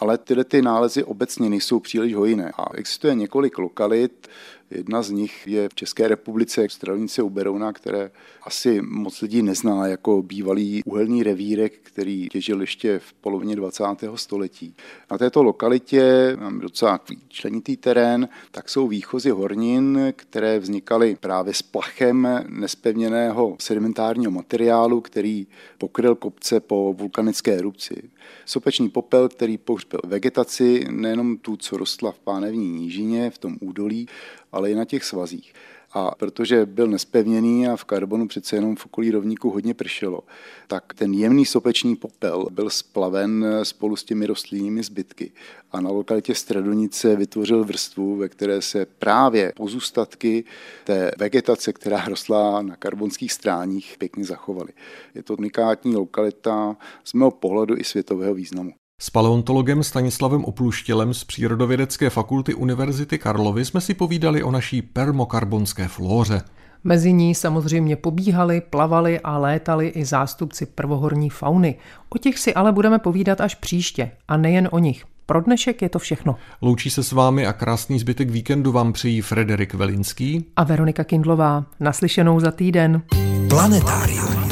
[0.02, 2.52] ale tyhle ty nálezy obecně nejsou příliš hojné.
[2.56, 4.28] A existuje několik lokalit,
[4.76, 8.10] Jedna z nich je v České republice Stravnice u Berouna, které
[8.42, 13.84] asi moc lidí nezná jako bývalý uhelný revírek, který těžil ještě v polovině 20.
[14.14, 14.74] století.
[15.10, 21.62] Na této lokalitě mám docela členitý terén, tak jsou výchozy hornin, které vznikaly právě s
[21.62, 25.46] plachem nespevněného sedimentárního materiálu, který
[25.78, 28.10] pokryl kopce po vulkanické erupci.
[28.44, 34.08] Sopečný popel, který pohřbil vegetaci, nejenom tu, co rostla v pánevní nížině, v tom údolí,
[34.52, 35.52] ale i na těch svazích.
[35.94, 40.20] A protože byl nespevněný a v karbonu přece jenom v okolí rovníku hodně pršelo,
[40.66, 45.32] tak ten jemný sopečný popel byl splaven spolu s těmi rostlinnými zbytky.
[45.72, 50.44] A na lokalitě Stradonice vytvořil vrstvu, ve které se právě pozůstatky
[50.84, 54.72] té vegetace, která rostla na karbonských stráních, pěkně zachovaly.
[55.14, 58.72] Je to unikátní lokalita z mého pohledu i světového významu.
[59.02, 65.88] S paleontologem Stanislavem Opluštělem z Přírodovědecké fakulty Univerzity Karlovy jsme si povídali o naší permokarbonské
[65.88, 66.42] flóře.
[66.84, 71.74] Mezi ní samozřejmě pobíhali, plavali a létali i zástupci prvohorní fauny.
[72.08, 75.04] O těch si ale budeme povídat až příště a nejen o nich.
[75.26, 76.36] Pro dnešek je to všechno.
[76.60, 81.64] Loučí se s vámi a krásný zbytek víkendu vám přijí Frederik Velinský a Veronika Kindlová.
[81.80, 83.02] Naslyšenou za týden.
[83.48, 84.51] Planetárium.